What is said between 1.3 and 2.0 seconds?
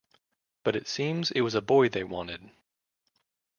was a boy